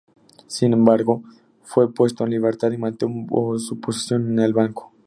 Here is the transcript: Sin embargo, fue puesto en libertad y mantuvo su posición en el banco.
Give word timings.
Sin 0.47 0.73
embargo, 0.73 1.21
fue 1.61 1.93
puesto 1.93 2.23
en 2.23 2.31
libertad 2.31 2.71
y 2.71 2.77
mantuvo 2.79 3.59
su 3.59 3.79
posición 3.79 4.29
en 4.31 4.39
el 4.39 4.51
banco. 4.51 4.91